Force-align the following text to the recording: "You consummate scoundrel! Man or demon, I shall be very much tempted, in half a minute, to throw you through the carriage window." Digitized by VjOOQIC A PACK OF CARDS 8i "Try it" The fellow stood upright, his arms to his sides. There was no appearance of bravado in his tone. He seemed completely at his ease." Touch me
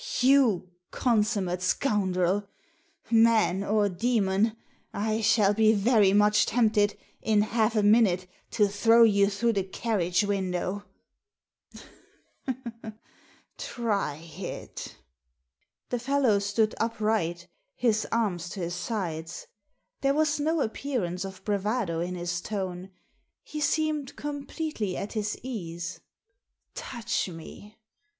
"You 0.21 0.71
consummate 0.89 1.61
scoundrel! 1.61 2.47
Man 3.11 3.63
or 3.63 3.87
demon, 3.87 4.57
I 4.91 5.21
shall 5.21 5.53
be 5.53 5.73
very 5.73 6.11
much 6.11 6.47
tempted, 6.47 6.97
in 7.21 7.43
half 7.43 7.75
a 7.75 7.83
minute, 7.83 8.25
to 8.49 8.67
throw 8.67 9.03
you 9.03 9.29
through 9.29 9.53
the 9.53 9.63
carriage 9.63 10.23
window." 10.23 10.85
Digitized 11.67 11.75
by 11.75 11.77
VjOOQIC 11.77 11.77
A 11.77 12.51
PACK 12.51 12.55
OF 12.63 12.81
CARDS 12.81 12.95
8i 13.55 13.57
"Try 13.59 14.15
it" 14.39 14.97
The 15.89 15.99
fellow 15.99 16.39
stood 16.39 16.73
upright, 16.79 17.47
his 17.75 18.07
arms 18.11 18.49
to 18.49 18.59
his 18.61 18.73
sides. 18.73 19.45
There 20.01 20.15
was 20.15 20.39
no 20.39 20.61
appearance 20.61 21.23
of 21.23 21.45
bravado 21.45 21.99
in 21.99 22.15
his 22.15 22.41
tone. 22.41 22.89
He 23.43 23.61
seemed 23.61 24.15
completely 24.15 24.97
at 24.97 25.13
his 25.13 25.37
ease." 25.43 25.99
Touch 26.73 27.29
me 27.29 27.77